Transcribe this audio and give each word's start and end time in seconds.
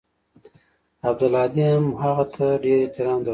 عبدالهادي 1.09 1.63
هم 1.73 1.85
هغه 2.03 2.25
ته 2.33 2.45
ډېر 2.63 2.79
احترام 2.83 3.17
درلود. 3.21 3.29